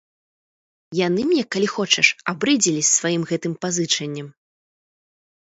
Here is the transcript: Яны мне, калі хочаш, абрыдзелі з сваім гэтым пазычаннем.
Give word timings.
Яны 1.07 1.21
мне, 1.31 1.43
калі 1.55 1.67
хочаш, 1.75 2.07
абрыдзелі 2.33 2.81
з 2.83 2.89
сваім 2.97 3.23
гэтым 3.33 3.53
пазычаннем. 3.67 4.27